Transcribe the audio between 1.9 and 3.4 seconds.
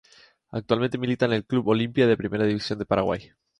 de la Primera División de Paraguay.